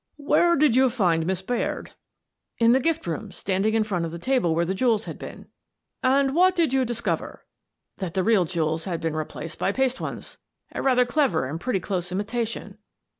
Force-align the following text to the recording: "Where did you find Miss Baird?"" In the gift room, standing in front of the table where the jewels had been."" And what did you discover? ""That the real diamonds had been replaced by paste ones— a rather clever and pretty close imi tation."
"Where 0.17 0.55
did 0.55 0.75
you 0.75 0.89
find 0.89 1.27
Miss 1.27 1.43
Baird?"" 1.43 1.91
In 2.57 2.71
the 2.71 2.79
gift 2.79 3.05
room, 3.05 3.31
standing 3.31 3.75
in 3.75 3.83
front 3.83 4.03
of 4.03 4.11
the 4.11 4.17
table 4.17 4.55
where 4.55 4.65
the 4.65 4.73
jewels 4.73 5.05
had 5.05 5.19
been."" 5.19 5.45
And 6.03 6.33
what 6.33 6.55
did 6.55 6.73
you 6.73 6.85
discover? 6.85 7.45
""That 7.99 8.15
the 8.15 8.23
real 8.23 8.45
diamonds 8.45 8.85
had 8.85 8.99
been 8.99 9.15
replaced 9.15 9.59
by 9.59 9.71
paste 9.71 10.01
ones— 10.01 10.39
a 10.73 10.81
rather 10.81 11.05
clever 11.05 11.45
and 11.45 11.61
pretty 11.61 11.79
close 11.81 12.09
imi 12.09 12.23
tation." 12.23 12.77